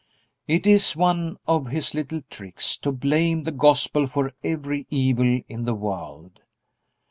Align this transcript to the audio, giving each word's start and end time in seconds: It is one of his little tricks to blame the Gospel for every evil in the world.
It 0.47 0.65
is 0.65 0.95
one 0.95 1.37
of 1.47 1.67
his 1.67 1.93
little 1.93 2.23
tricks 2.27 2.75
to 2.77 2.91
blame 2.91 3.43
the 3.43 3.51
Gospel 3.51 4.07
for 4.07 4.33
every 4.43 4.87
evil 4.89 5.41
in 5.47 5.65
the 5.65 5.75
world. 5.75 6.39